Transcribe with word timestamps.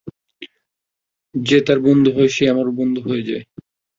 যে 1.35 1.57
তার 1.67 1.79
বন্ধু 1.87 2.09
হয় 2.15 2.29
সে 2.35 2.43
আমারও 2.47 2.71
বন্ধু 2.79 2.99
হয়ে 3.07 3.27
যায়। 3.29 3.43